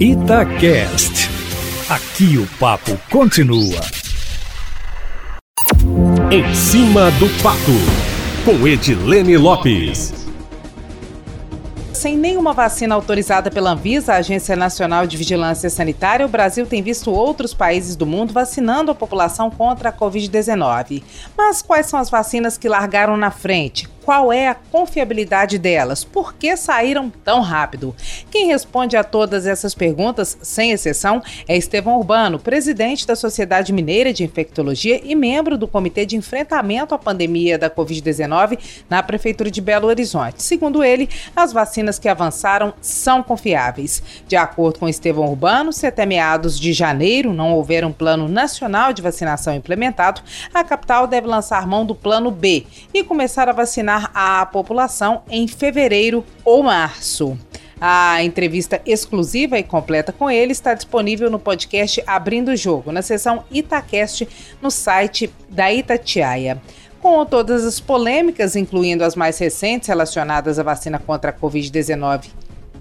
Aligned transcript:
Itacast. 0.00 1.28
Aqui 1.90 2.38
o 2.38 2.46
papo 2.60 2.96
continua. 3.10 3.80
Em 6.30 6.54
cima 6.54 7.10
do 7.18 7.28
papo, 7.42 7.72
com 8.44 8.64
Edilene 8.64 9.36
Lopes. 9.36 10.14
Sem 11.92 12.16
nenhuma 12.16 12.52
vacina 12.52 12.94
autorizada 12.94 13.50
pela 13.50 13.72
Anvisa, 13.72 14.12
a 14.12 14.18
Agência 14.18 14.54
Nacional 14.54 15.04
de 15.04 15.16
Vigilância 15.16 15.68
Sanitária, 15.68 16.24
o 16.24 16.28
Brasil 16.28 16.64
tem 16.64 16.80
visto 16.80 17.10
outros 17.10 17.52
países 17.52 17.96
do 17.96 18.06
mundo 18.06 18.32
vacinando 18.32 18.92
a 18.92 18.94
população 18.94 19.50
contra 19.50 19.88
a 19.88 19.92
Covid-19. 19.92 21.02
Mas 21.36 21.60
quais 21.60 21.86
são 21.86 21.98
as 21.98 22.08
vacinas 22.08 22.56
que 22.56 22.68
largaram 22.68 23.16
na 23.16 23.32
frente? 23.32 23.88
Qual 24.08 24.32
é 24.32 24.48
a 24.48 24.54
confiabilidade 24.54 25.58
delas? 25.58 26.02
Por 26.02 26.32
que 26.32 26.56
saíram 26.56 27.12
tão 27.22 27.42
rápido? 27.42 27.94
Quem 28.30 28.46
responde 28.46 28.96
a 28.96 29.04
todas 29.04 29.46
essas 29.46 29.74
perguntas, 29.74 30.38
sem 30.40 30.70
exceção, 30.70 31.22
é 31.46 31.54
Estevão 31.54 31.98
Urbano, 31.98 32.38
presidente 32.38 33.06
da 33.06 33.14
Sociedade 33.14 33.70
Mineira 33.70 34.10
de 34.10 34.24
Infectologia 34.24 34.98
e 35.04 35.14
membro 35.14 35.58
do 35.58 35.68
Comitê 35.68 36.06
de 36.06 36.16
Enfrentamento 36.16 36.94
à 36.94 36.98
Pandemia 36.98 37.58
da 37.58 37.68
Covid-19 37.68 38.58
na 38.88 39.02
Prefeitura 39.02 39.50
de 39.50 39.60
Belo 39.60 39.88
Horizonte. 39.88 40.42
Segundo 40.42 40.82
ele, 40.82 41.06
as 41.36 41.52
vacinas 41.52 41.98
que 41.98 42.08
avançaram 42.08 42.72
são 42.80 43.22
confiáveis. 43.22 44.02
De 44.26 44.36
acordo 44.36 44.78
com 44.78 44.88
Estevão 44.88 45.28
Urbano, 45.28 45.70
se 45.70 45.86
até 45.86 46.06
meados 46.06 46.58
de 46.58 46.72
janeiro 46.72 47.34
não 47.34 47.52
houver 47.52 47.84
um 47.84 47.92
plano 47.92 48.26
nacional 48.26 48.94
de 48.94 49.02
vacinação 49.02 49.54
implementado, 49.54 50.22
a 50.54 50.64
capital 50.64 51.06
deve 51.06 51.26
lançar 51.26 51.66
mão 51.66 51.84
do 51.84 51.94
plano 51.94 52.30
B 52.30 52.64
e 52.94 53.04
começar 53.04 53.50
a 53.50 53.52
vacinar 53.52 53.97
a 54.14 54.46
população 54.46 55.22
em 55.30 55.46
fevereiro 55.46 56.24
ou 56.44 56.62
março. 56.62 57.38
A 57.80 58.22
entrevista 58.24 58.82
exclusiva 58.84 59.56
e 59.56 59.62
completa 59.62 60.12
com 60.12 60.28
ele 60.28 60.50
está 60.50 60.74
disponível 60.74 61.30
no 61.30 61.38
podcast 61.38 62.02
Abrindo 62.06 62.50
o 62.50 62.56
Jogo, 62.56 62.90
na 62.90 63.02
seção 63.02 63.44
Itacast, 63.52 64.28
no 64.60 64.70
site 64.70 65.32
da 65.48 65.72
Itatiaia. 65.72 66.60
Com 67.00 67.24
todas 67.24 67.64
as 67.64 67.78
polêmicas, 67.78 68.56
incluindo 68.56 69.04
as 69.04 69.14
mais 69.14 69.38
recentes 69.38 69.88
relacionadas 69.88 70.58
à 70.58 70.64
vacina 70.64 70.98
contra 70.98 71.30
a 71.30 71.32
Covid-19 71.32 72.26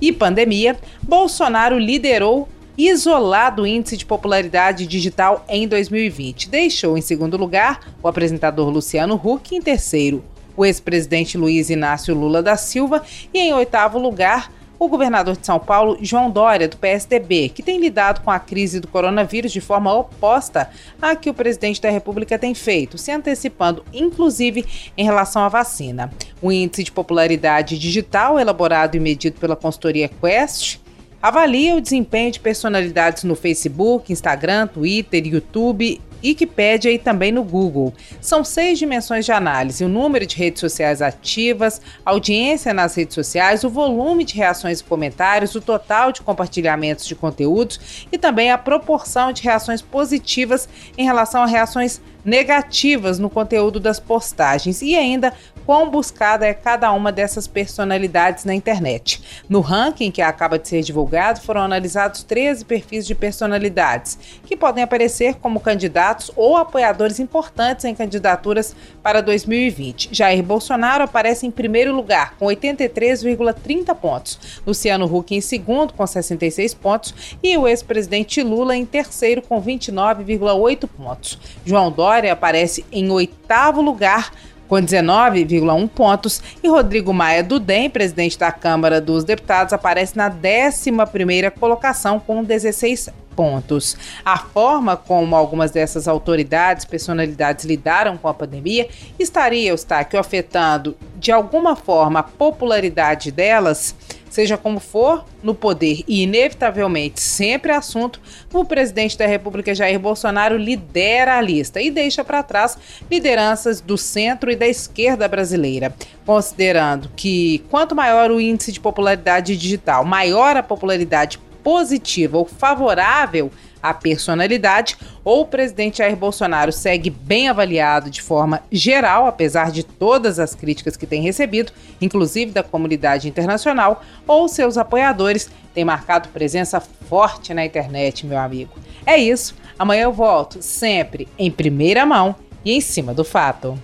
e 0.00 0.10
pandemia, 0.10 0.76
Bolsonaro 1.00 1.78
liderou 1.78 2.48
isolado 2.76 3.62
o 3.62 3.66
índice 3.66 3.96
de 3.96 4.06
popularidade 4.06 4.86
digital 4.86 5.44
em 5.48 5.68
2020. 5.68 6.48
Deixou 6.48 6.98
em 6.98 7.00
segundo 7.00 7.36
lugar 7.36 7.94
o 8.02 8.08
apresentador 8.08 8.68
Luciano 8.68 9.20
Huck, 9.22 9.54
em 9.54 9.60
terceiro 9.60 10.24
o 10.56 10.64
ex-presidente 10.64 11.38
Luiz 11.38 11.70
Inácio 11.70 12.14
Lula 12.14 12.42
da 12.42 12.56
Silva 12.56 13.02
e, 13.32 13.38
em 13.38 13.52
oitavo 13.52 13.98
lugar, 13.98 14.50
o 14.80 14.88
governador 14.88 15.36
de 15.36 15.44
São 15.44 15.58
Paulo, 15.58 15.98
João 16.00 16.30
Dória, 16.30 16.66
do 16.66 16.78
PSDB, 16.78 17.50
que 17.50 17.62
tem 17.62 17.78
lidado 17.78 18.22
com 18.22 18.30
a 18.30 18.38
crise 18.38 18.80
do 18.80 18.88
coronavírus 18.88 19.52
de 19.52 19.60
forma 19.60 19.92
oposta 19.92 20.70
à 21.02 21.14
que 21.14 21.28
o 21.28 21.34
presidente 21.34 21.82
da 21.82 21.90
República 21.90 22.38
tem 22.38 22.54
feito, 22.54 22.96
se 22.96 23.12
antecipando, 23.12 23.84
inclusive, 23.92 24.64
em 24.96 25.04
relação 25.04 25.42
à 25.42 25.48
vacina. 25.50 26.10
O 26.40 26.50
índice 26.50 26.84
de 26.84 26.92
popularidade 26.92 27.78
digital, 27.78 28.40
elaborado 28.40 28.96
e 28.96 29.00
medido 29.00 29.38
pela 29.38 29.54
consultoria 29.54 30.08
Quest, 30.08 30.78
avalia 31.20 31.76
o 31.76 31.80
desempenho 31.80 32.32
de 32.32 32.40
personalidades 32.40 33.24
no 33.24 33.36
Facebook, 33.36 34.10
Instagram, 34.10 34.66
Twitter, 34.66 35.26
YouTube 35.26 36.00
Wikipédia 36.22 36.90
e 36.90 36.98
também 36.98 37.32
no 37.32 37.42
Google. 37.42 37.92
São 38.20 38.44
seis 38.44 38.78
dimensões 38.78 39.24
de 39.24 39.32
análise: 39.32 39.84
o 39.84 39.88
número 39.88 40.26
de 40.26 40.36
redes 40.36 40.60
sociais 40.60 41.02
ativas, 41.02 41.80
audiência 42.04 42.72
nas 42.74 42.94
redes 42.94 43.14
sociais, 43.14 43.64
o 43.64 43.70
volume 43.70 44.24
de 44.24 44.34
reações 44.34 44.80
e 44.80 44.84
comentários, 44.84 45.54
o 45.54 45.60
total 45.60 46.12
de 46.12 46.22
compartilhamentos 46.22 47.06
de 47.06 47.14
conteúdos 47.14 48.06
e 48.10 48.18
também 48.18 48.50
a 48.50 48.58
proporção 48.58 49.32
de 49.32 49.42
reações 49.42 49.82
positivas 49.82 50.68
em 50.96 51.04
relação 51.04 51.42
a 51.42 51.46
reações 51.46 52.00
negativas 52.24 53.18
no 53.18 53.30
conteúdo 53.30 53.80
das 53.80 53.98
postagens 53.98 54.82
e 54.82 54.94
ainda 54.94 55.32
quão 55.70 55.88
buscada 55.88 56.44
é 56.44 56.52
cada 56.52 56.90
uma 56.90 57.12
dessas 57.12 57.46
personalidades 57.46 58.44
na 58.44 58.52
internet. 58.52 59.22
No 59.48 59.60
ranking 59.60 60.10
que 60.10 60.20
acaba 60.20 60.58
de 60.58 60.66
ser 60.66 60.82
divulgado, 60.82 61.40
foram 61.42 61.60
analisados 61.60 62.24
13 62.24 62.64
perfis 62.64 63.06
de 63.06 63.14
personalidades 63.14 64.18
que 64.44 64.56
podem 64.56 64.82
aparecer 64.82 65.36
como 65.36 65.60
candidatos 65.60 66.28
ou 66.34 66.56
apoiadores 66.56 67.20
importantes 67.20 67.84
em 67.84 67.94
candidaturas 67.94 68.74
para 69.00 69.20
2020. 69.20 70.08
Jair 70.10 70.42
Bolsonaro 70.42 71.04
aparece 71.04 71.46
em 71.46 71.52
primeiro 71.52 71.94
lugar 71.94 72.34
com 72.36 72.46
83,30 72.46 73.94
pontos, 73.94 74.60
Luciano 74.66 75.06
Huck 75.06 75.32
em 75.32 75.40
segundo 75.40 75.92
com 75.92 76.04
66 76.04 76.74
pontos 76.74 77.36
e 77.40 77.56
o 77.56 77.68
ex-presidente 77.68 78.42
Lula 78.42 78.74
em 78.74 78.84
terceiro 78.84 79.40
com 79.40 79.62
29,8 79.62 80.88
pontos. 80.88 81.38
João 81.64 81.92
Dória 81.92 82.32
aparece 82.32 82.84
em 82.90 83.08
oitavo 83.08 83.80
lugar 83.80 84.32
com 84.70 84.76
19,1 84.76 85.88
pontos, 85.88 86.40
e 86.62 86.68
Rodrigo 86.68 87.12
Maia 87.12 87.42
do 87.42 87.58
DEM, 87.58 87.90
presidente 87.90 88.38
da 88.38 88.52
Câmara 88.52 89.00
dos 89.00 89.24
Deputados, 89.24 89.72
aparece 89.72 90.16
na 90.16 90.30
11ª 90.30 91.50
colocação 91.50 92.20
com 92.20 92.44
16 92.44 93.10
pontos. 93.34 93.96
A 94.24 94.38
forma 94.38 94.96
como 94.96 95.34
algumas 95.34 95.72
dessas 95.72 96.06
autoridades, 96.06 96.84
personalidades 96.84 97.64
lidaram 97.64 98.16
com 98.16 98.28
a 98.28 98.34
pandemia 98.34 98.88
estaria, 99.18 99.70
Eustáquio, 99.70 100.20
afetando 100.20 100.96
de 101.16 101.32
alguma 101.32 101.74
forma 101.74 102.20
a 102.20 102.22
popularidade 102.22 103.32
delas 103.32 103.96
Seja 104.30 104.56
como 104.56 104.78
for, 104.78 105.24
no 105.42 105.56
poder 105.56 106.04
e 106.06 106.22
inevitavelmente 106.22 107.20
sempre 107.20 107.72
assunto, 107.72 108.20
o 108.52 108.64
presidente 108.64 109.18
da 109.18 109.26
República 109.26 109.74
Jair 109.74 109.98
Bolsonaro 109.98 110.56
lidera 110.56 111.36
a 111.36 111.40
lista 111.40 111.82
e 111.82 111.90
deixa 111.90 112.22
para 112.22 112.44
trás 112.44 112.78
lideranças 113.10 113.80
do 113.80 113.98
centro 113.98 114.48
e 114.48 114.56
da 114.56 114.68
esquerda 114.68 115.26
brasileira, 115.26 115.92
considerando 116.24 117.10
que 117.16 117.64
quanto 117.68 117.94
maior 117.94 118.30
o 118.30 118.40
índice 118.40 118.70
de 118.70 118.78
popularidade 118.78 119.56
digital, 119.56 120.04
maior 120.04 120.56
a 120.56 120.62
popularidade 120.62 121.40
positiva 121.62 122.38
ou 122.38 122.46
favorável 122.46 123.50
a 123.82 123.94
personalidade, 123.94 124.96
ou 125.24 125.42
o 125.42 125.46
presidente 125.46 125.98
Jair 125.98 126.16
Bolsonaro 126.16 126.72
segue 126.72 127.10
bem 127.10 127.48
avaliado 127.48 128.10
de 128.10 128.22
forma 128.22 128.62
geral, 128.70 129.26
apesar 129.26 129.70
de 129.70 129.82
todas 129.82 130.38
as 130.38 130.54
críticas 130.54 130.96
que 130.96 131.06
tem 131.06 131.22
recebido, 131.22 131.72
inclusive 132.00 132.50
da 132.50 132.62
comunidade 132.62 133.28
internacional, 133.28 134.02
ou 134.26 134.48
seus 134.48 134.76
apoiadores 134.76 135.50
têm 135.74 135.84
marcado 135.84 136.28
presença 136.28 136.80
forte 136.80 137.54
na 137.54 137.64
internet, 137.64 138.26
meu 138.26 138.38
amigo. 138.38 138.72
É 139.06 139.16
isso. 139.16 139.54
Amanhã 139.78 140.02
eu 140.02 140.12
volto, 140.12 140.62
sempre 140.62 141.26
em 141.38 141.50
primeira 141.50 142.04
mão 142.04 142.34
e 142.64 142.72
em 142.72 142.80
cima 142.80 143.14
do 143.14 143.24
fato. 143.24 143.78